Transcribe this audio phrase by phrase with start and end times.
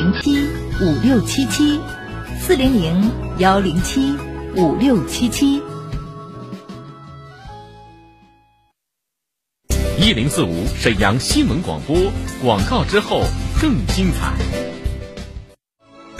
[0.00, 0.46] 零七
[0.80, 1.78] 五六七七
[2.40, 4.16] 四零零幺零七
[4.56, 5.60] 五六七七。
[9.98, 11.94] 一零四五沈阳新闻广播
[12.42, 13.20] 广告之后
[13.60, 14.69] 更精彩。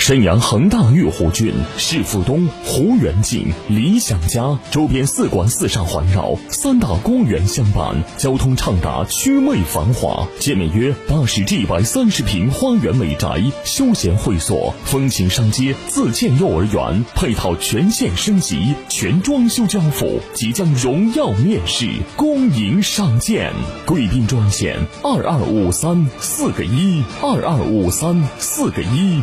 [0.00, 10.26] 沈阳恒大御湖郡市府东湖园景理想家周边四馆四上环绕，三大公园相伴，交通畅达，祛魅繁华。
[10.38, 21.86] 建面约八十至一百三十平花园美宅、休闲会所、风情商街、自建幼儿园，配套全线升级，全装修交付，即将荣耀面世，
[22.16, 23.52] 恭迎上舰。
[23.84, 29.22] 贵宾专线二二五三四个一二二五三四个一。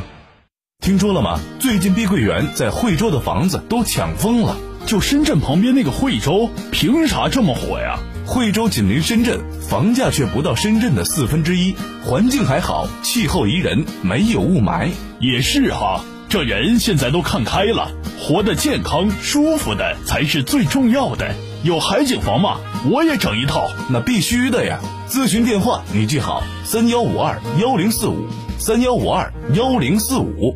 [0.79, 1.37] 听说了吗？
[1.59, 4.55] 最近碧桂园在惠州的房子都抢疯了。
[4.85, 7.99] 就深圳旁边那个惠州，凭啥这么火呀？
[8.25, 14.89] 惠州紧邻深圳，房价却不到深圳的四分之一，环境还好，气候宜人，没有雾霾。
[15.19, 21.35] 也是哈，这人现在都看开了，活得健康舒服的才是最重要的。
[21.63, 22.59] 有海景房吗？
[22.89, 23.67] 我也整一套。
[23.89, 24.79] 那必须的呀！
[25.09, 28.25] 咨询电话你记好：三幺五二幺零四五，
[28.57, 30.55] 三幺五二幺零四五。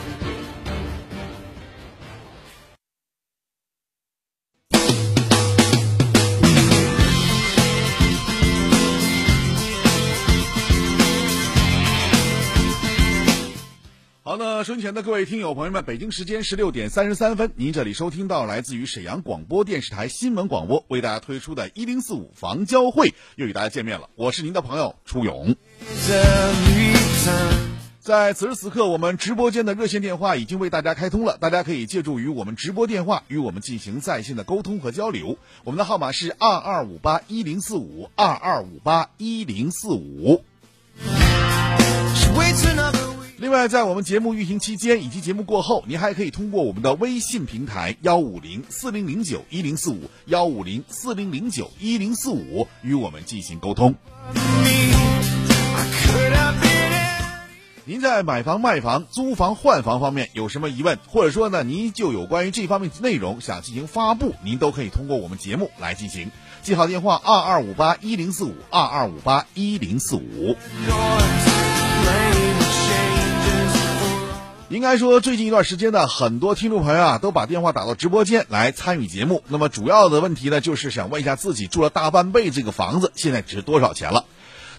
[14.63, 24.07] 收前的各位听友朋友们，北京时间十六点三十三分，您这里收听到来自于沈阳广播电视台新闻广播为大家推出的“一零四五房交会”，又与大家见面了。
[24.15, 25.55] 我是您的朋友初勇。
[27.99, 35.39] 在此时此刻，我们直播间的热线电话已经为大家开通了，大家可以借助于我们直播电话与我们进行在线的沟通和交流。
[35.63, 40.43] 我们的号码是二二五八一零四五二二五八一零四五。
[43.41, 53.95] 另外，在我们节目运行期间以及节目过后，您还可以通过我们的微信平台幺五零四零零九一零四五幺五零四零零九一零四五与我们进行沟通。
[57.83, 66.29] 您在买房、卖房、租房、换房方面有什么疑问，或者说呢，您就有关于这方面内容想进行发布，您都可以通过我们节目来进行。
[66.61, 70.55] 记好电话：二二五八一零四五二二五八一零四五。
[74.71, 79.43] 应该说，最近一段时间呢，很多听众朋友啊，都把电话打到直播间来参与节目。
[79.49, 84.23] 那么主要的问题呢，就是想问一下自己住了大半辈子这个房子，现在值多少钱了？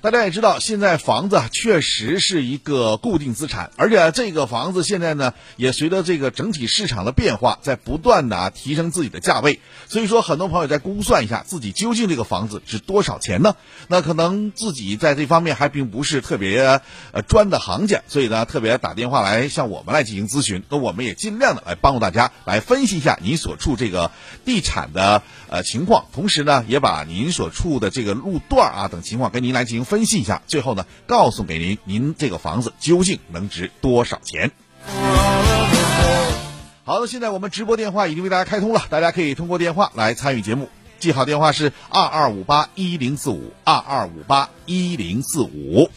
[0.02, 9.60] 大家也知道，现在房子确实是一个固定资产，而且这个房子现在呢，也随着这个整体市场的变化，在不断的啊提升自己的价位。
[9.86, 13.54] 所以说，很多朋友在估算一下自己究竟这个房子值多少钱呢？
[13.86, 16.80] 那可能自己在这方面还并不是特别
[17.12, 20.64] 呃专的行家，所以呢，特别打电话来向我们来进行咨询。
[20.68, 24.10] 那我们也尽量的来帮助大家来分析一下您所处这个
[24.44, 29.91] 地产的呃情况，同时呢，也把您所处的这个路段啊等情况跟您来进行。
[29.92, 34.50] 分析一下，最后呢，告诉给您，您这个房子究竟能值多少钱？
[36.82, 45.90] 好的，现在我们直播电话已经为大家开通了，大家可以通过电话来参与节目，记好电话是二二五八一零四五二二五八一零四五。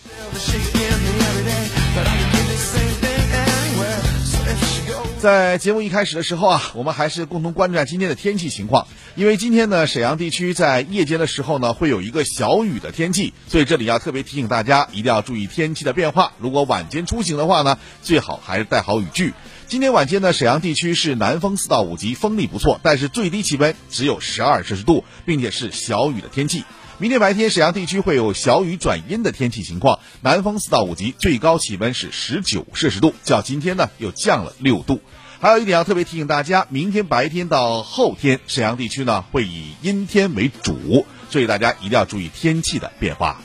[5.25, 8.85] 在节目一开始的时候啊，我们还是共同关注下今天的天气情况。
[9.15, 16.33] 因为今天呢，沈阳地区在夜间的时候呢，会有一个小雨的天气，所以这里要特别提醒大家，一定要注意天气的变化。
[16.37, 19.33] 如果晚间出行的话呢，最好还是带好雨具。
[19.65, 26.63] 今天晚间呢，沈阳地区是南风四到五级，风力不错，但是最低气温只有十二摄氏度，并且是小雨的天气。
[26.97, 35.01] 明天白天，沈阳地区会有小雨转阴的天气情况，南风四到五级，最高气温是十九摄氏度，较今天呢又降了六度。
[35.41, 43.41] 还有一点要特别提醒大家，明天白天到后天，沈阳地区呢会以阴天为主，所以大家一定要注意天气的变化。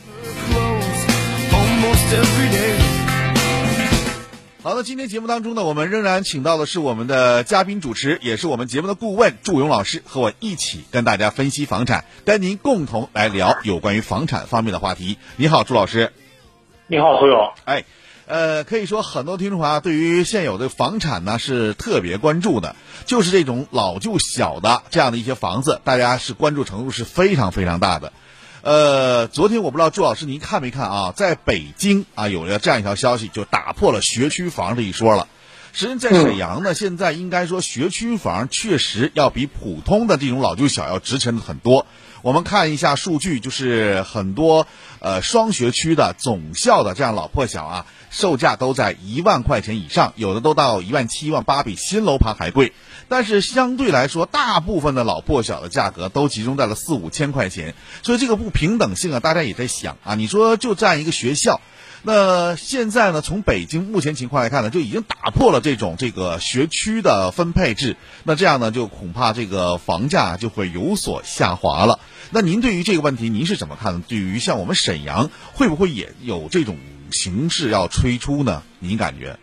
[4.62, 15.16] 好的，今天节目当中呢，我们仍然请到的是我们的嘉宾主持，也是我们节目的顾问祝勇老师，和我一起跟大家分析房产，跟您共同来聊有关于房产方面的话题。
[15.36, 16.12] 你好，朱老师。
[16.88, 17.52] 你好，朱勇。
[17.64, 17.84] 哎，
[18.26, 28.12] 呃，可以说很多听众朋友对于现有的房产呢是特别关注的，就是这种老旧小的这样的一些房子，大家是关注程度是非常非常大的。
[28.62, 31.12] 呃，昨天我不知道朱老师您看没看啊？
[31.16, 35.28] 在北京啊，有了这样一条消息，就打破了学区房这一说了。
[35.72, 41.86] 实际上，在沈阳呢，现在应该说学区房确实要比普通的这种老旧小要值钱很多。
[42.20, 44.66] 我们看一下数据，就是很多
[44.98, 52.74] 呃双学区的总校的这样老破小啊，售价都在一万块钱以上，有的都到一万七、一万八，比新楼盘还贵。
[53.10, 57.74] 但是相对来说，大部分的老破小的价格都集中在了四五千块钱，
[58.04, 61.60] 所以这个不平等性啊，大家也在想啊，你说就占一个学校，
[62.02, 71.98] 那现在呢，从北京目前情况来看呢，就已经打破了这种这个学区的分配制，那这样呢，就恐怕这个房价就会有所下滑了。
[72.30, 74.02] 那您对于这个问题，您是怎么看？
[74.02, 76.78] 对于像我们沈阳，会不会也有这种
[77.10, 78.62] 形式要推出呢？
[78.78, 79.36] 您感觉？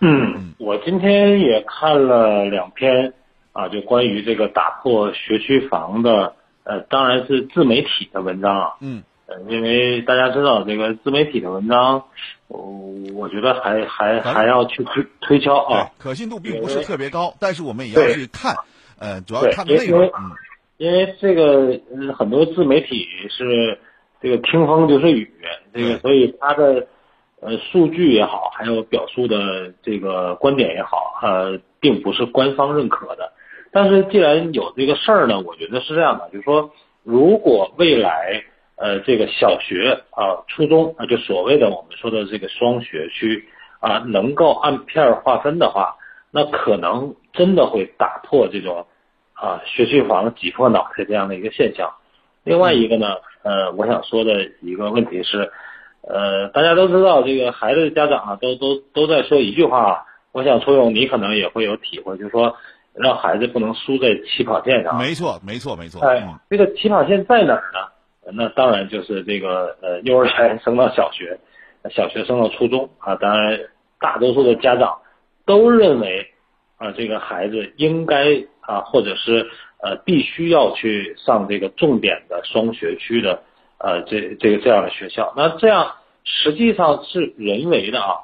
[0.00, 3.14] 嗯，我今天也看了两篇
[3.52, 8.74] 啊，就关于这个打破学区房的，呃，当然是自媒体的文章啊。
[8.80, 9.02] 嗯。
[9.26, 12.04] 呃，因为大家知道这个自媒体的文章，
[12.48, 12.58] 我
[13.14, 15.90] 我觉得还还还要去推推敲啊。
[15.96, 18.54] 可信度并不是特别高，但是我们也要去看，
[18.98, 20.10] 呃，主要看内容。
[20.76, 21.80] 因为这个
[22.14, 23.78] 很多自媒体是
[24.20, 25.32] 这个听风就是雨，
[25.72, 26.86] 这个所以他的。
[27.46, 33.34] 呃，数据也好，还有表述的这个观点也好，呃，并不是官方认可的。
[33.70, 36.70] 但是既然有这个事儿呢，我觉得是这样的，就是说，
[37.02, 38.42] 如果未来
[38.76, 43.46] 呃这个小学啊、初中啊，就所谓的我们说的这个双学区
[43.78, 45.96] 啊，能够按片划分的话，
[46.30, 48.86] 那可能真的会打破这种
[49.34, 51.92] 啊学区房挤破脑袋这样的一个现象。
[52.42, 55.52] 另外一个呢，呃，我想说的一个问题是。
[56.06, 60.04] 呃，大家都知道，这个孩子的家长啊，都都都在说一句话。
[60.32, 62.56] 我想，初勇你可能也会有体会，就是说，
[62.92, 64.98] 让孩子不能输在起跑线上。
[64.98, 66.04] 没错，没错，没错。
[66.06, 68.32] 哎，这个起跑线在哪儿呢？
[68.32, 71.38] 那当然就是这个呃，幼儿园升到小学，
[71.90, 73.14] 小学升到初中啊。
[73.16, 73.60] 当然，
[73.98, 74.98] 大多数的家长
[75.46, 76.26] 都认为
[76.76, 79.48] 啊，这个孩子应该啊，或者是
[79.82, 83.42] 呃，必须要去上这个重点的双学区的。
[83.84, 85.92] 呃，这这个这样的学校，那这样
[86.24, 88.16] 实际上是人为的啊，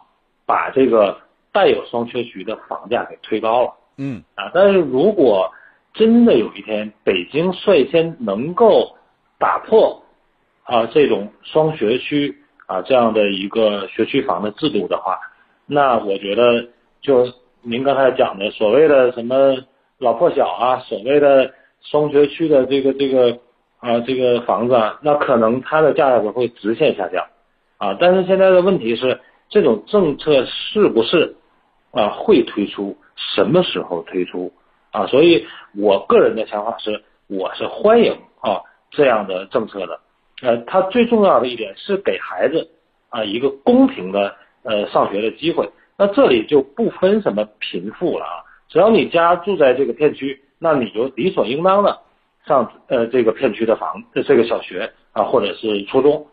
[0.47, 1.19] 把这个
[1.53, 3.75] 带有双学区的房价给推高了。
[3.99, 5.53] 嗯啊，但是如果
[5.93, 8.97] 真的有一天北京率先能够
[9.39, 10.03] 打破
[10.65, 15.19] 啊这种双学区啊这样的一个学区房的制度的话，
[15.67, 16.69] 那我觉得
[17.03, 19.59] 就您刚才讲的所谓的什么
[19.99, 21.53] 老破小啊，所谓的
[21.83, 23.39] 双学区的这个这个。
[23.81, 27.27] 啊，这个房子啊，那可能它的价格会直线下降，
[27.79, 31.37] 啊，但是现在的问题是，这种政策是不是
[31.91, 34.53] 啊会推出，什么时候推出
[34.93, 35.07] 啊？
[35.07, 38.61] 所以我个人的想法是，我是欢迎啊
[38.91, 40.01] 这样的政策的，
[40.43, 42.69] 呃，它最重要的一点是给孩子
[43.09, 45.71] 啊一个公平的呃上学的机会。
[45.97, 51.99] 那这里就不分什么贫富了啊，只要你家住在这个片区，那你就理所应当的
[52.47, 56.27] 上呃这个片区的房这个小学啊或者是初中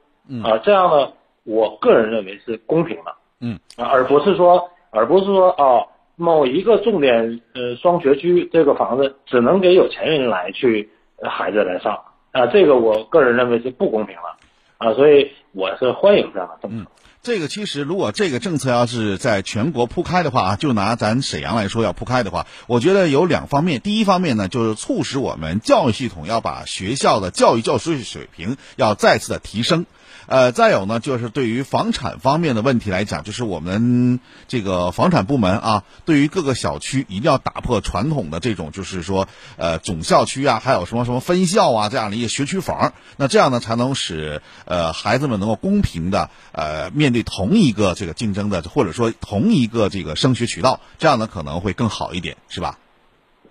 [0.44, 1.12] 啊，这样呢，
[1.44, 3.60] 我个人认为是公平的，嗯。
[3.76, 5.86] 啊，而不是说而不是说啊
[6.16, 10.90] 某一个重点呃双学区这个房子只能给有钱人来去
[11.24, 12.00] 孩子来上。
[12.32, 14.38] 啊，这个我个人认为是不公平了。
[14.78, 16.90] 啊，所以我是欢迎这样的政策。
[17.28, 23.82] 这个其实，如果这个政策要是在全国铺开的话啊，就拿咱沈阳来说要铺开的话，我觉得有两方面。
[23.82, 29.86] 第一方面呢，就是促使我们教育系统要把学校的教育教师水平要再次的提升。
[30.28, 34.20] 呃，再有呢，就是对于房产方面的问题来讲，就是我们
[34.50, 52.78] 这个房产部门啊，对于各个小区一定要打破传统的这种，就是说，呃，总校区啊，还有什么什么分校啊这样的一个学区房，那这样呢，才能使呃孩子们能够公平的呃面对同一个这个竞争的，或者说同一个这个升学渠道，这样呢可能会更好一点，是吧？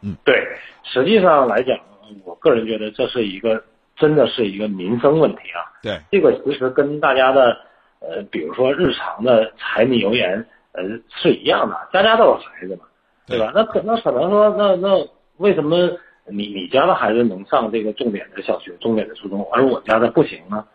[0.00, 0.34] 嗯，对，
[0.84, 1.78] 实际上来讲，
[2.24, 3.64] 我个人觉得这是一个。
[3.98, 5.72] 真的是一个民生问题啊！
[5.82, 7.56] 对，这个其实跟大家的，
[7.98, 10.82] 呃，比如说日常的柴米油盐，呃，
[11.22, 12.82] 是一样的，家家都有孩子嘛，
[13.26, 13.52] 对吧？
[13.54, 15.08] 那可那可能说，那那
[15.38, 15.92] 为什么
[16.26, 20.66] 你你家的孩子能上这个重点的小学、重点的初中，而我家的不行呢？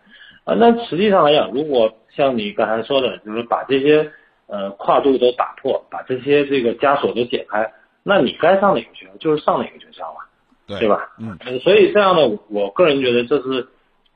[0.44, 4.10] 啊，那实际上来讲，如果像你刚才说的，就是把这些
[4.46, 7.72] 呃跨度都打破，把这些这个枷锁都解开，
[8.02, 10.20] 那你该上哪个学校就是上哪个学校嘛。
[10.64, 11.10] 对吧？
[11.18, 13.66] 嗯，所以这样呢，我个人觉得这是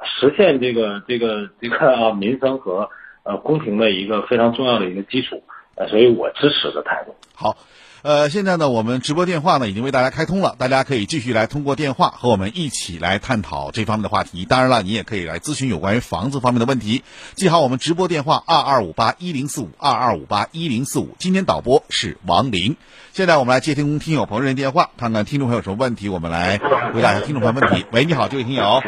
[0.02, 2.88] 实现这个这个这个 民生和
[3.24, 5.42] 呃公平的一个非常重要的一个基础，
[5.76, 7.14] 呃，所以我支持的态度。
[7.34, 7.56] 好，
[8.00, 14.46] 呃，现在呢，我们直播电话呢已经为大家开通了，大家可以继续来通过电话和我们一起来探讨这方面的话题。
[14.46, 17.04] 当然了，你也可以来咨询有关于房子方面的问题。
[17.34, 21.14] 记好我们直播电话二二五八一零四五二二五八一零四五。
[21.18, 22.76] 今天导播是王林。
[23.12, 26.58] 现在我们来接听听友朋友的电话，看看听众朋友有什么问题，我们来
[26.94, 27.84] 回答一下听众朋友问题。
[27.92, 28.82] 喂，你好，这位听友。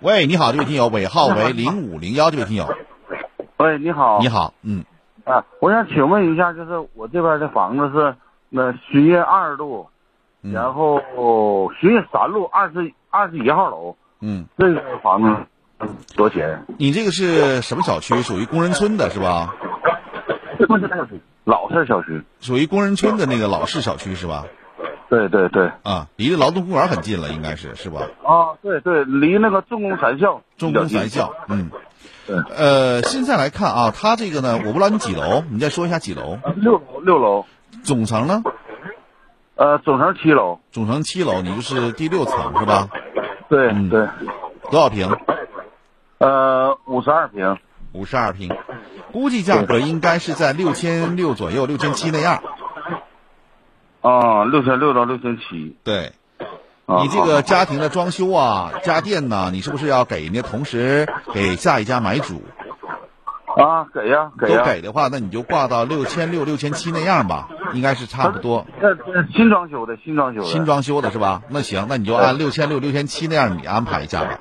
[0.00, 2.74] 喂，你好，这位听友，尾号为零五零幺，这位听友。
[3.58, 4.18] 喂，你好。
[4.20, 4.84] 你好，嗯。
[5.26, 8.14] 啊，我想请问一下，就是我这边的房子是
[8.48, 9.88] 那巡业二路，
[10.40, 11.00] 然后
[11.80, 13.96] 巡业三路二十二十一号楼。
[14.20, 14.46] 嗯。
[14.56, 15.28] 这个房子
[16.14, 16.64] 多少钱？
[16.78, 18.22] 你这个是什么小区？
[18.22, 19.52] 属于工人村的是吧？
[21.44, 24.44] 老式小区，属于工人村的那个老式小区是吧？
[25.08, 25.70] 对对对。
[25.82, 28.02] 啊，离这劳动公园很近了，应该是是吧？
[28.22, 30.40] 啊，对对，离那个重工三校。
[30.56, 31.70] 重工三校，嗯。
[32.26, 32.36] 对。
[32.56, 36.38] 呃，现在来看啊，它这个呢，我不知道你几楼，你再说一下几楼？
[36.56, 37.44] 六楼，六楼。
[37.82, 38.42] 总层呢？
[39.54, 40.60] 呃，总层七楼。
[40.72, 42.88] 总层七楼，你就是第六层是吧？
[43.48, 44.08] 对对。
[44.70, 45.16] 多少平？
[46.18, 47.58] 呃，五十二平。
[47.92, 48.54] 五十二平，
[49.10, 52.42] 估计价格应该是在六千六左右，六千七那样。
[54.02, 55.76] 啊，六千六到六千七。
[55.82, 56.12] 对，
[56.88, 62.42] 你这个家庭的装修啊、 家电呢，你是不是要给人家同时给下一家买主？
[63.56, 64.58] 啊，给呀，给呀。
[64.58, 68.66] 都给的话，那你就挂到六千六、六千七那样吧，应该是差不多。
[68.80, 68.88] 那
[69.32, 70.46] 新装修的，新装修的。
[70.46, 71.42] 新装修的是吧？
[71.48, 74.38] 那行，那你就按六千六、六千七那样，你安排一下吧。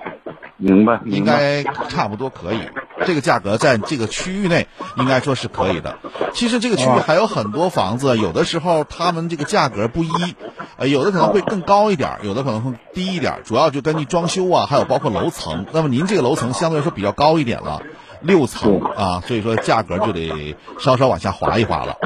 [0.57, 2.69] 明白，应该差不多可以。
[3.05, 5.97] 这个价格在这个区域内应该说是可以的。
[6.33, 10.35] 其实这个区域还有很多房子，有的时候他们这个价格不一，
[10.77, 15.65] 呃，有的可能会更高一点，有的可能会低一点，主要就根据装修啊，还有包括楼层。
[15.71, 17.81] 那么您这个楼层相对来说比较高一点了，
[18.21, 21.97] 六层啊，所以说价格就得稍稍往下滑一滑了。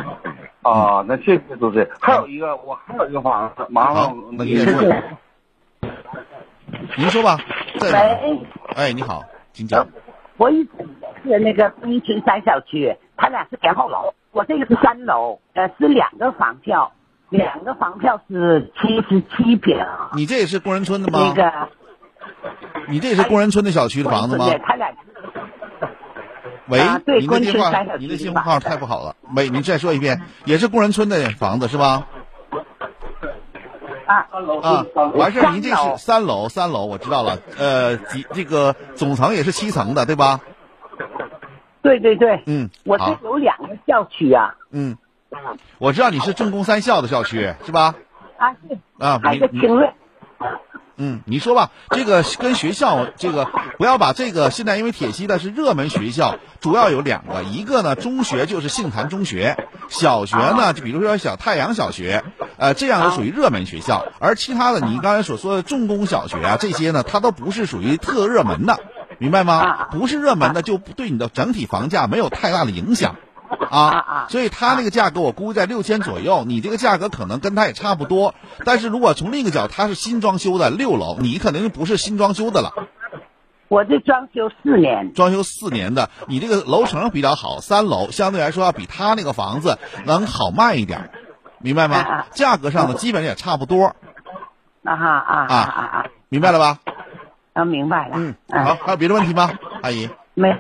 [0.61, 1.89] 啊，那谢谢主持人。
[1.99, 4.93] 还有一个，我还有一个房子，麻烦那您说。
[6.97, 7.37] 您说吧。
[7.81, 7.91] 喂。
[8.75, 9.23] 哎，你好，
[9.53, 9.87] 请讲。
[10.37, 10.63] 我一
[11.23, 16.91] 是那个东青山小区，他俩是前后楼，我这个是三楼，呃，是两个房票，
[17.29, 19.77] 两个房票是七十七平。
[20.15, 21.33] 你这也是工人村的吗？
[21.35, 21.69] 那个。
[22.87, 24.45] 你这也是工人村的小区的房子吗？
[24.65, 24.89] 他俩。
[26.67, 29.15] 喂，对，您的电话，您的信号太不好了。
[29.35, 32.07] 喂，您再说一遍，也是工人村的房子是吧？
[34.05, 34.27] 啊
[34.63, 37.39] 啊，完事儿，您这是三楼，三楼我知道了。
[37.57, 40.39] 呃，几这个总层也是七层的，对吧？
[41.81, 44.55] 对对对，嗯，我这有两个校区啊。
[44.71, 44.97] 嗯，
[45.77, 47.95] 我知道你是重工三校的校区是吧？
[48.37, 49.89] 啊是啊，还有个清润。
[51.01, 59.55] 嗯，你说吧，这个跟学校这个不要把这个现在因为铁西的是热门学校，主要有两个，一个呢中学就是杏坛中学，
[59.87, 62.23] 小学呢就比如说小太阳小学，
[62.57, 68.79] 呃，这样的属于热门学校，而其他的你刚才所说的重工小学啊这些呢，它都不是属于特热门的，
[69.19, 69.87] 明白吗？
[69.91, 73.15] 不是热门的就对你的整体房价没有太大的影响。
[73.69, 78.35] 啊，所以他那个价格我估计在六千左右，你这个价格可能跟他也差不多。
[78.65, 82.73] 但是如果从另一个角，他是新装修的六楼，你肯定不是新装修的了。
[83.67, 91.11] 我这装修四年，装修四年的，你这个楼层比较好，三楼相对来说要比他那个房子能好卖一点，
[91.59, 92.25] 明白吗？
[92.31, 93.95] 价格上呢，基本也差不多。
[94.83, 96.05] 啊哈啊啊啊啊！
[96.29, 96.79] 明白了吧？
[97.53, 98.15] 啊，明白了。
[98.15, 99.51] 嗯，好，还有别的问题吗，
[99.83, 100.09] 阿姨？
[100.33, 100.55] 没有。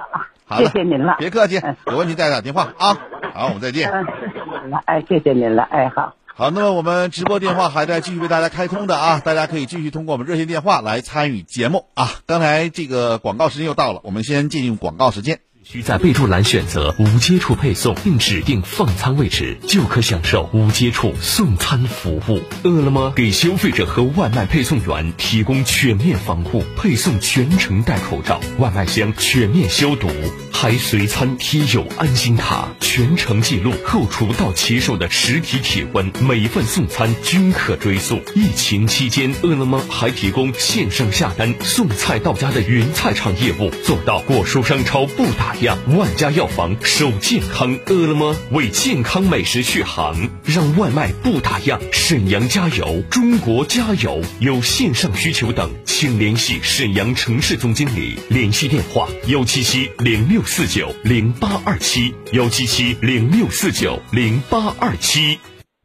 [0.49, 2.97] 好谢谢您了，别客气，有问题再打电话啊。
[3.35, 3.87] 好，我们再见。
[3.91, 6.15] 嗯，谢谢您了，哎，谢谢您了，哎，好。
[6.33, 12.09] 好，那么我们直播电话还在继续为大家开通的啊，大家可以继续通过我们热线电话来参与节目啊。
[12.25, 15.39] 刚才这个广告时间又到了，我们先进入广告时间。
[15.71, 22.41] 需在备注栏选择无接触配送，并指定放餐位置，就可享受无接触送餐服务。
[22.63, 30.09] 饿了么给消费者和外卖配送员提供全面防护，配送全程戴口罩，外卖箱全面消毒，
[30.51, 38.19] 还随餐贴有安心卡，全程记录后厨到骑手的实体体温，每份送餐均可追溯。
[38.33, 45.55] 疫情期间，饿了么还提供线上下单送菜到家的云菜场业务，做到果蔬商超不打。
[45.97, 51.77] 万家药房守健康，饿了么为健康美食续航，让外卖不打烊。
[51.91, 54.21] 沈阳加油，中国加油！
[54.39, 65.39] 有线上需求等，请联系沈阳城市总经理，联系电话：幺七七零六四九零八二七，幺七七零六四九零八二七。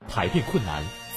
[0.08, 1.03] 排便困难。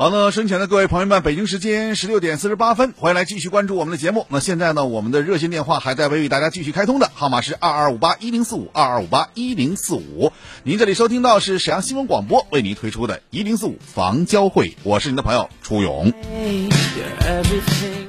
[0.00, 4.24] 好，那生前的各位朋友们，北京时间十六点四十八分，欢迎来继续关注我们的节目。
[4.30, 10.32] 那现在呢，我们的热线电话还在为大家继续开通的号码是二二五八一零四五二二五八一零四五。
[10.62, 16.10] 您这里收听到是沈阳新闻广播为您推出的“一零四五房交会”，我是您的朋友初勇。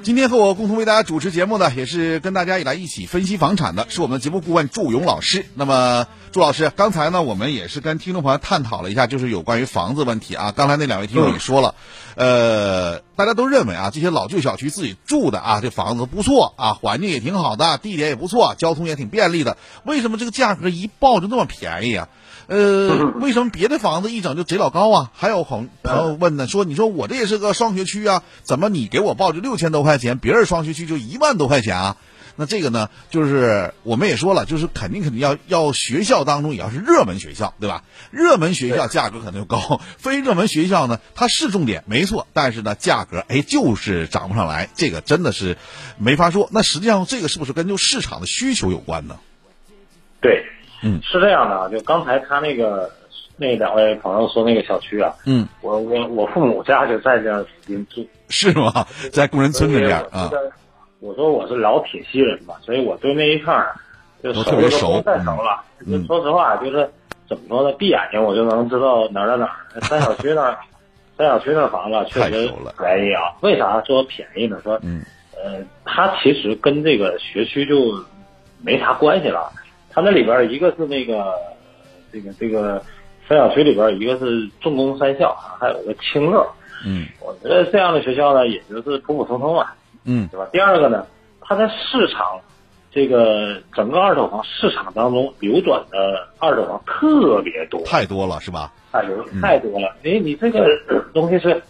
[0.01, 5.45] 今天和我共同为大家主持节目的，也是跟大家一来一起分析房产的，是我们的节目顾问祝勇老师。
[5.55, 10.53] 那么，祝老师，刚才呢，我们也是跟听众朋友探讨了一下，就是有关于房子问题啊。
[10.55, 11.75] 刚才那两位听众也说了，
[12.15, 19.57] 呃，大家都认为啊，这些老旧小区自己住的啊，这房子不错啊，环境也挺好的，地点也不错，交通也挺便利的。
[19.83, 22.07] 为什么这个价格一报就那么便宜啊？
[22.47, 25.11] 呃，为什么别的房子一整就贼老高啊？
[25.13, 31.97] 还有朋朋友问呢，说你说我这也是个双学区啊，怎么你给我报就六千多块钱，别人双学区就一万多块钱啊？
[32.35, 37.83] 那这个呢，就是我们也说了，就是肯定肯定要要学校当中也要是热门学校，对吧？
[38.11, 45.57] 热门学校价格可能就高，非热门学校呢，它是重点没错，但是呢，价格哎就是涨不上来，这个真的是
[45.97, 46.49] 没法说。
[46.51, 49.17] 那实际上这个是不是跟就市场的需求有关呢？
[50.21, 50.45] 对。
[50.83, 52.89] 嗯，是这样的啊，就刚才他那个
[53.37, 58.87] 那两位朋友说那个小区啊，嗯，我我我父母家就在这附近住，是吗？
[59.13, 60.31] 在工人村那边啊。
[61.01, 63.73] 我说我是老铁西人嘛，所以我对那一片儿
[64.21, 65.63] 就熟特别熟，太熟了。
[65.89, 66.87] 就说实话，就是
[67.27, 67.75] 怎么说呢？
[67.79, 69.81] 闭眼睛我就能知道哪儿在哪儿。
[69.81, 70.59] 三小区那儿，
[71.17, 73.33] 三小区那房子确实便宜啊。
[73.41, 74.61] 为啥说便宜呢？
[74.63, 75.03] 说，嗯，
[75.35, 77.95] 呃，它其实跟这个学区就
[78.63, 79.51] 没啥关系了。
[79.89, 81.33] 它那里边一个是那个
[82.13, 82.79] 这个这个
[83.27, 86.47] 三小区里边一个是重工三校，还有个清乐。
[86.85, 89.75] 嗯，我觉得这样的学校呢，也就是普普通通啊。
[90.03, 90.47] 嗯，对吧？
[90.51, 91.05] 第二个呢，
[91.41, 92.39] 它在市场
[92.91, 98.73] 这个整个二手房市场当中流转的二手房特别多，太多了是吧？
[98.91, 100.67] 太多太多了，因为你这个
[101.13, 101.61] 东西是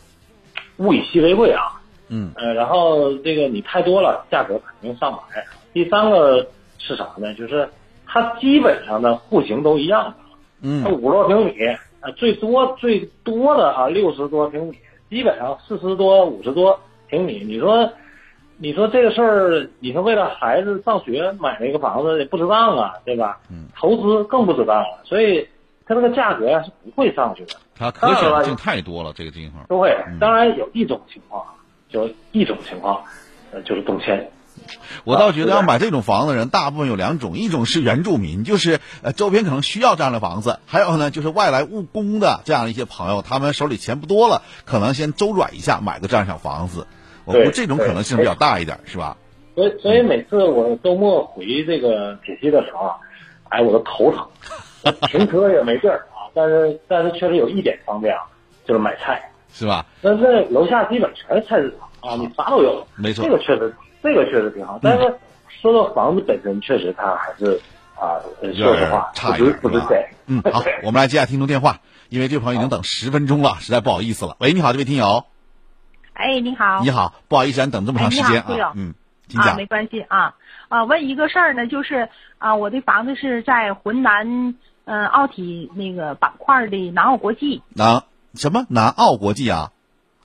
[0.77, 1.79] 物以稀为贵啊。
[2.07, 2.31] 嗯。
[2.35, 5.45] 呃，然后这个你太多了，价格肯定上来。
[5.73, 6.47] 第三个
[6.79, 7.33] 是啥呢？
[7.35, 7.69] 就是
[8.07, 10.13] 它基本上的户型都一样的。
[10.61, 10.83] 嗯。
[10.91, 11.53] 五十多平米，
[11.99, 14.77] 啊，最多最多的啊，六十多平米，
[15.09, 17.43] 基本上四十多、五十多平米。
[17.43, 17.91] 你说？
[18.63, 23.39] 你说这个事儿，你说为了孩子上学买那个房子也不值当啊，对吧？
[23.49, 23.65] 嗯。
[23.75, 25.47] 投资更不值当了，所以
[25.87, 27.55] 它这个价格呀是不会上去的。
[27.75, 29.65] 它可选性太多了，这个地方。
[29.67, 31.43] 都会，当然有一种情况，
[31.89, 33.03] 就一种情况，
[33.51, 34.29] 呃，就是动迁。
[35.05, 46.85] 我倒觉得要买这种房子的人，大部分有两种，一种是原住民，就是呃周边可能需要这样的房子；还有呢，就是外来务工的这样一些朋友，他们手里钱不多了，可能先周转一下买个这样小房子。
[47.39, 49.17] 我估这种可能性比较大一点，是吧？
[49.55, 52.91] 所以，所以每次我周末回这个铁西的时候，
[53.49, 54.25] 哎，我都头疼，
[55.11, 56.31] 停车也没地儿啊。
[56.33, 58.21] 但是，但是确实有一点方便啊，
[58.65, 59.21] 就是买菜，
[59.53, 59.85] 是吧？
[60.01, 62.87] 那那楼下基本全是菜市场啊，你啥都有。
[62.95, 64.79] 没错，这个确实，这个确实挺好。
[64.81, 65.13] 但是
[65.61, 67.59] 说到房子本身，确实它还是
[67.99, 68.23] 啊，
[68.55, 70.01] 说实话差一点，不值钱。
[70.27, 74.37] 嗯，好， 我们来接下听众电话，因为这位朋友已经等十分钟了，实在不好意思了。
[74.39, 75.25] 喂，你好，这位听友。
[76.13, 76.81] 哎，你好！
[76.83, 78.73] 你好，不好意思，咱等这么长时间啊。
[78.75, 78.93] 嗯，
[79.27, 79.55] 请讲。
[79.55, 80.35] 没关系啊
[80.69, 87.63] 啊，问一个事儿呢，就是啊，我的房子是在浑南嗯奥体那个板块的南奥国际。
[87.73, 88.03] 南
[88.35, 88.65] 什么？
[88.69, 89.71] 南奥国际啊？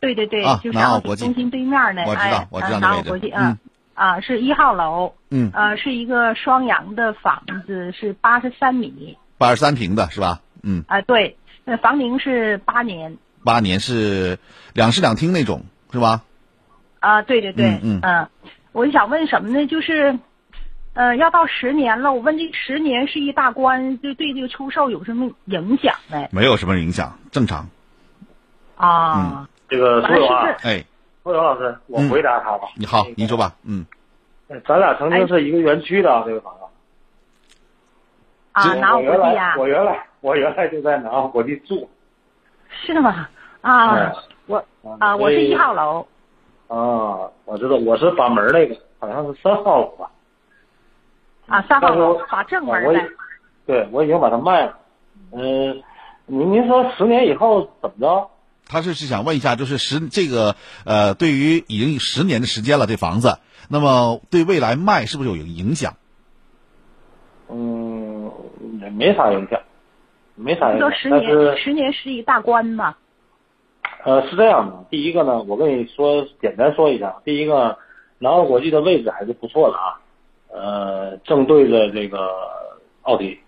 [0.00, 2.02] 对对对，啊，就是南奥国际中心对面呢。
[2.06, 3.58] 我知道，我知道南奥国际，嗯
[3.94, 5.14] 啊，是一号楼。
[5.30, 5.50] 嗯。
[5.54, 9.16] 呃，是一个双阳的房子，是八十三米。
[9.38, 10.40] 八十三平的是吧？
[10.62, 10.84] 嗯。
[10.88, 13.16] 啊，对，那房龄是八年。
[13.44, 14.38] 八年是
[14.74, 15.64] 两室两厅那种。
[15.92, 16.22] 是吧？
[17.00, 18.28] 啊，对对对，嗯嗯，
[18.72, 19.66] 我想问什么呢？
[19.66, 20.18] 就是，
[20.94, 26.28] 呃，要到十年了，我问这十年是一大关，就对这个出售有什么影响没？
[26.32, 27.68] 没有什么影响，正常。
[28.76, 30.84] 啊，这个苏勇啊，哎，
[31.22, 32.68] 苏勇老师，我回答他吧。
[32.74, 33.86] 你好，您说吧，嗯。
[34.66, 36.60] 咱俩曾经是一个园区的啊这个房子。
[38.52, 39.54] 啊，南澳国际啊。
[39.58, 41.88] 我原来我原来就在南澳国际住。
[42.70, 43.28] 是吗？
[43.60, 44.12] 啊。
[44.46, 44.64] 我
[44.98, 46.06] 啊，我是一号楼。
[46.68, 50.10] 啊，我知道，我是把门那个，好像是三号楼吧。
[51.46, 53.00] 啊，三号楼把正门的。
[53.66, 54.78] 对，我已经把它卖了。
[55.32, 55.82] 嗯，
[56.26, 58.30] 您您说十年以后怎么着？
[58.68, 65.94] 他是是想问一下，就是十这个呃，对于已经十年的时间了，这房子，那么对未来卖是不是有影响？
[67.48, 68.32] 嗯，
[68.82, 69.60] 也没啥影响，
[70.34, 70.90] 没啥影响。
[70.90, 72.96] 说十年，十年是一大关嘛。
[74.06, 77.16] 呃，是这样的，第一个呢，我跟你说，简单说一下。
[77.24, 77.76] 第一个，
[78.20, 79.98] 南澳国际的位置还是不错的啊，
[80.48, 82.30] 呃，正对着这个
[83.02, 83.40] 奥体，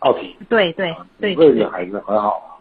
[0.00, 2.60] 奥体，对对对，位置还是很好。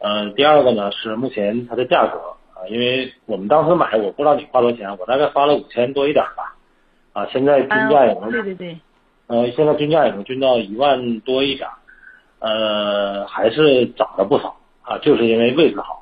[0.00, 2.18] 呃，第二个呢是目前它的价格
[2.52, 6.54] 啊，因为我们当时买，我不知道你花多少钱，我大概花了五千多一点吧，
[7.14, 8.78] 啊，现在均价也能，对对对，
[9.28, 11.70] 呃，现在均价也能均到一万多一点，
[12.40, 16.01] 呃，还是涨了不少啊，就是因为位置好。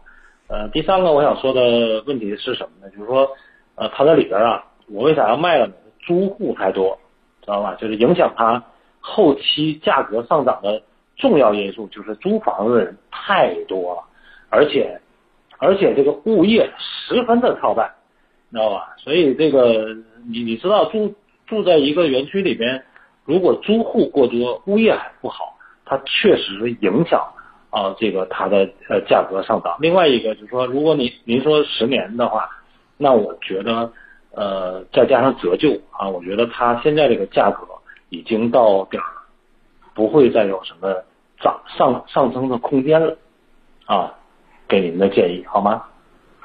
[0.50, 2.90] 呃，第三个我想说的问题是什么呢？
[2.90, 3.30] 就是说，
[3.76, 5.74] 呃，它在里边啊，我为啥要卖了呢？
[6.00, 6.98] 租户太多，
[7.40, 7.76] 知道吧？
[7.76, 8.60] 就是影响它
[8.98, 10.82] 后期价格上涨的
[11.16, 14.02] 重要因素，就是租房子的人太多了，
[14.48, 15.00] 而且，
[15.58, 17.88] 而且这个物业十分的操蛋，
[18.50, 18.96] 知道吧？
[18.98, 19.94] 所以这个
[20.28, 21.14] 你你知道住
[21.46, 22.82] 住在一个园区里边，
[23.24, 27.22] 如果租户过多，物业还不好，它确实影响。
[27.70, 29.76] 啊，这个它的呃价格上涨。
[29.80, 32.48] 另外一个就是说，如果您您说十年的话，
[32.96, 33.92] 那我觉得
[34.32, 37.66] 呃再加上折旧啊，我觉得它现在这个价格
[38.08, 39.08] 已经到点儿，
[39.94, 41.04] 不会再有什么
[41.40, 43.16] 涨上上升的空间了
[43.86, 44.14] 啊。
[44.68, 45.82] 给您的建议好吗？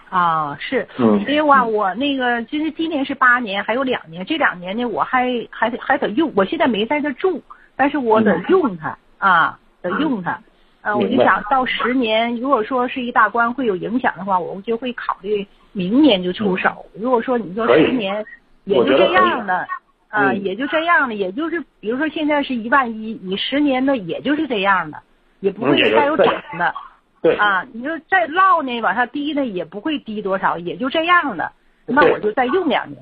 [0.09, 7.43] 啊，是，嗯，因为我我那个就是今年是八年，还有两年，这两年呢我还还得还得用，我现在没在这住，
[7.75, 8.97] 但是我得用它。
[9.19, 10.39] 啊得用它。
[10.85, 16.85] 呃，我就想到十年，如果说是一大关会有影响的话，我就会考虑明年就出手。
[16.93, 18.23] 如果说你说十年
[18.65, 19.67] 也就这样的，
[20.09, 25.01] 啊、嗯也就这样的，也就是比如说现在是一万一，你十年的也就是这样的，
[25.39, 26.75] 也不会再有对涨的。
[27.23, 31.51] 对啊，你说再落呢，往下低呢，也不会低多少，也就这样的。
[31.87, 33.01] 那我就再用两年。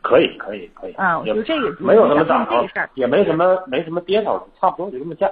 [0.00, 0.94] 可以可以可以。
[0.94, 5.30] 啊，我也就这个没有什么想涨头也没什么没什么跌头，差不多就这么价。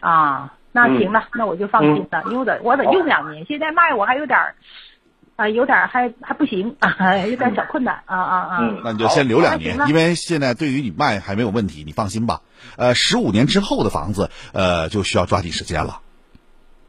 [0.00, 0.54] 啊。
[0.72, 4.54] 那嗯行了，那我就放心了，因为我得我得用两年，现在卖我还有点儿，
[5.36, 8.58] 啊，有点儿还还不行，啊， 有点小困难，啊啊啊。
[8.60, 12.40] 嗯那你就先留两年，因为现在对于你卖还没有问题，你放心吧。
[12.76, 16.00] 呃，十五年之后的房子，呃，就需要抓紧时间了。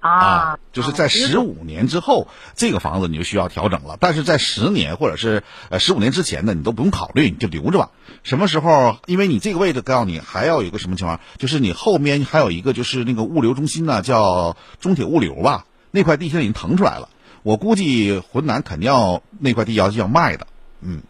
[0.02, 3.98] 啊，就是在十五年之后，这个房子你就需要调整了。
[4.00, 7.92] 但是在十年或者是呃十五年之前呢，你都不用考虑，你就留着吧。
[8.24, 8.98] 什么时候？
[9.06, 17.10] 因为你这个位置告诉你还要有一个什么情况，就是你后面还有一个就是那个物流中心呢，叫中铁物流吧，那块地现在已经腾出来了。
[17.44, 20.48] 我估计浑南肯定要那块地要要卖的，
[20.82, 21.02] 嗯，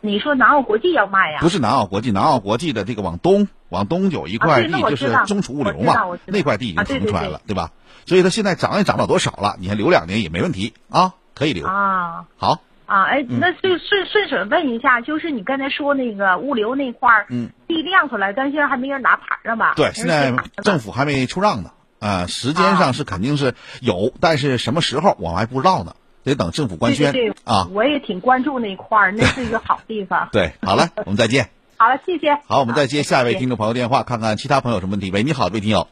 [0.00, 1.38] 你说南澳国际要卖呀？
[1.40, 5.94] 不是南澳国际，南澳国际的这个往东往东有一块地，就是中储物流嘛
[6.26, 7.72] 那块地已经腾出来了，对吧？
[8.04, 11.66] 所以它现在涨也涨不了多少了，你还留两年也没问题啊，可以留。
[11.66, 19.72] 啊好，啊，哎，嗯那就顺顺手问一下，就是你刚才说那个物流那块儿，嗯，地亮出来，但现在还没人拿牌上吧？
[19.76, 27.68] 对，现在政府还没出让呢，啊，时间上是肯定是有，但是什么时候我们还不知道呢，得等政府官宣啊。
[27.72, 30.28] 我也挺关注那块儿，那是一个好地方。
[30.32, 31.50] 对，好了，我们再见。
[31.82, 32.38] 好了，谢谢。
[32.46, 35.10] 好，我们再接下一位听众朋友电话，看看其他朋友什么问题。
[35.10, 35.88] 喂，你好，这位听友。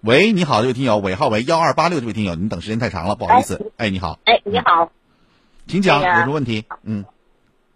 [0.00, 3.72] 喂，你好，这位听友，尾号为幺二八六，这位听友，您等时间太长了，不好意思。
[3.78, 4.92] 哎，你好，哎，你好，
[5.66, 6.66] 请讲，有什么问题？
[6.84, 7.04] 嗯，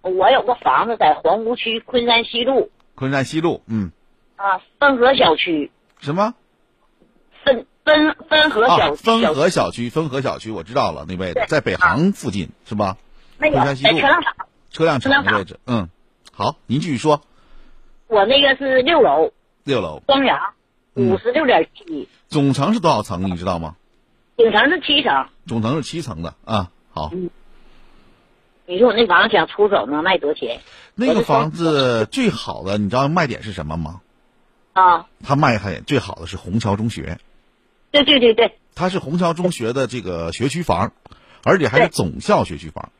[0.03, 3.91] 我有个房子在皇姑区昆山西路昆山西路，嗯，
[4.37, 6.35] 啊，汾河小区，什么？
[7.45, 12.99] 分分分河小啊，汾小河小区，汾河小区，我知道了，那位的，在北航附近是吧？
[13.37, 14.35] 那个昆山西路在车辆厂，
[14.71, 15.89] 车辆车辆厂厂的位置，嗯，
[16.41, 17.21] 好，您继续说。
[18.07, 20.55] 我那个是六楼六楼，双阳，
[20.95, 23.31] 嗯五十六点七，总层是多少层？
[23.31, 23.77] 你知道吗？
[24.39, 25.27] 顶层是七层。
[25.47, 26.71] 总层是七层的啊。
[26.95, 27.11] 好，
[28.65, 30.63] 你说我那房子想出手能卖多少钱？
[30.95, 34.01] 那个房子最好的，你知道卖点是什么吗？
[34.73, 37.19] 啊，它卖还最好的是虹桥中学，
[37.91, 40.95] 对对对对，它是虹桥中学的这个学区房，
[41.45, 42.91] 而且还是总校学区房，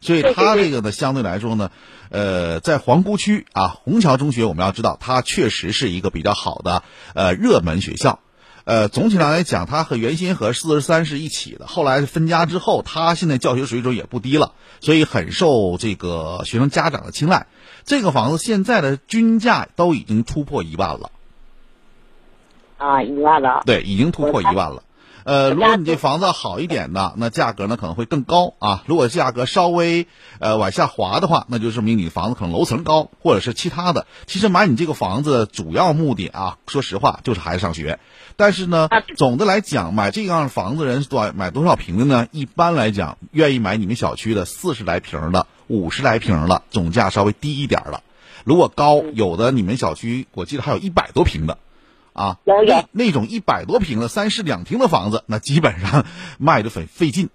[0.00, 1.70] 所以它这个呢，相对来说呢，
[2.08, 6.82] 呃，在皇姑区啊，虹桥中学我们要知道，它确实是一个比较好的
[7.14, 8.20] 呃热门学校。
[8.64, 17.46] 呃，总体上来讲，它和原先和四十三是一起的，后来分家之后，它现在教学水准也不低了，所以很受这个学生家长的青睐。
[17.84, 21.10] 这个房子现在的均价都已经突破一万了。
[22.76, 23.62] 啊，一万了。
[23.66, 24.82] 对，已经突破一万了。
[25.30, 28.82] 呃，如果你这房子好一点的，那价格呢可能会更高啊。
[28.86, 30.08] 如果价格稍微
[30.40, 34.08] 呃往下滑的话，那就说明你房子可能楼层高，或者是其他的。
[34.26, 38.00] 其实买你这个房子主要目的啊，说实话就是孩子上学。
[38.34, 42.26] 但是呢，总的来讲，买这样房子的人多买多少平的呢？
[42.32, 48.02] 一般来讲，愿意买你们小区的四十来平的、五十来平的，总价稍微低一点的。
[48.42, 51.58] 如果高，有的你们小区我记得还有一百多平的。
[52.12, 56.04] 啊，有有那那种一百多平的三室两厅的房子，那基本上
[56.38, 57.28] 卖的很费劲，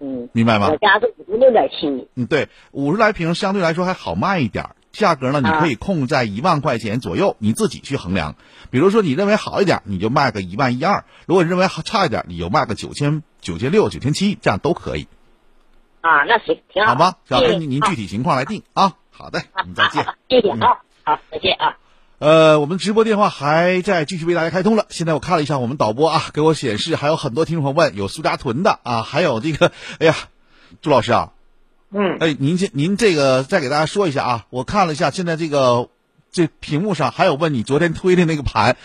[0.00, 0.76] 嗯，明白吗我？
[0.78, 8.36] 家是五十六点七，嗯，对，五十来平相对来说还好卖一点，价格呢你可以控在一万块钱左右，你自己去衡量。
[8.70, 15.08] 比如说你认为好一点，你就卖个一万一二；如果认为差一点，你就卖个九千九千六、九千七，这样都可以，
[16.00, 16.92] 啊，那行，挺好。
[16.92, 17.18] 好吧？
[17.28, 18.94] 要根据您具体情况来定啊。
[19.10, 20.04] 好的，我们再见。
[20.28, 21.76] 谢谢啊，好，再见啊。
[22.18, 24.86] 呃，我们直播电话还在继续为大家开通了。
[24.88, 30.16] 现在我看了一下我们导播啊，给我显示还有很多听众朋友问，有苏家屯的啊，还有这个，哎呀，
[30.82, 31.30] 朱老师啊，
[31.92, 35.90] 嗯，哎，您这您这个再给大家说一下啊，我看了一下，现在这个
[36.32, 38.76] 这屏幕上还有问你昨天推的那个盘，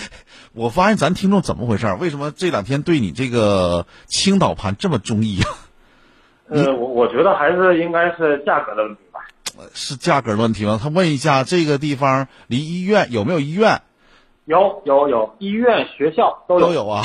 [0.54, 1.98] 我发现咱听众怎么回事儿？
[1.98, 5.48] 为什么这两天对你这个青岛盘这么中意啊？
[6.48, 9.07] 呃，我我觉得还是应该是价格的问题吧。
[9.74, 10.80] 是价格的问题吗？
[10.82, 13.82] 他问一下这个地方离医院有没有医院？
[14.44, 17.02] 有有有，医院、学校都有都有啊。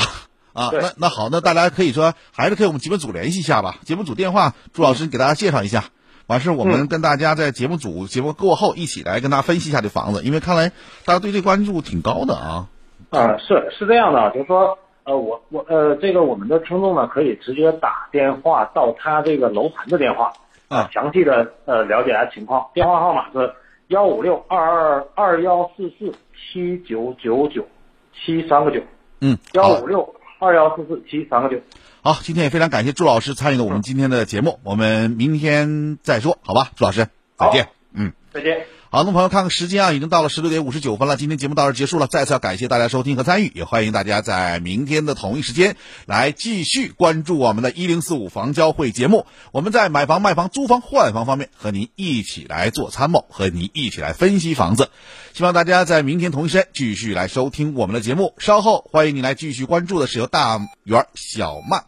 [0.54, 3.76] 啊，那那好，那大家可以说还是可以我们节目组联系一下吧。
[3.82, 5.84] 节目组电话，朱老师给大家介绍一下。
[6.26, 10.70] 完事，我们嗯跟大家在节目组节目过后一起来跟大家分析一下这房子，因为看来
[11.04, 12.68] 大家对这关注挺高的啊。
[13.10, 20.32] 啊，是是这样的，就是说，呃，我我呃，这个我们的听众呢，可以直接打电话到他这个楼盘的电话，
[20.74, 22.68] 啊，详细的呃了解下情况。
[22.74, 23.54] 电话号码是
[23.88, 27.66] 幺五六二二二幺四四七九九九
[28.12, 28.80] 七三个九，
[29.20, 31.60] 嗯，幺五六二幺四四七三个九。
[32.02, 36.68] 好，今天也非常感谢朱老师参与了我们今天的节目，我们明天再说，好吧？
[36.76, 37.06] 朱老师，
[37.36, 37.68] 再见。
[37.94, 38.66] 嗯，再见。
[38.94, 41.16] 好，那朋友看看时间啊，已经到了十六点五十九分了。
[41.16, 45.74] 今天节目到这结束了，再次要感谢大家收听和参与，也欢迎大家在明天的同一时间
[46.06, 49.26] 来继续关注我们的“一零四五房交会”节目。
[49.50, 54.90] 我们在买房、卖房、租房、换房方面和您一起来做参谋，和您一起来分析房子。
[55.32, 58.34] 希望大家在明天同一时间继续来收听我们的节目。
[58.38, 61.86] 稍后欢迎您来继续关注的是由大圆小曼。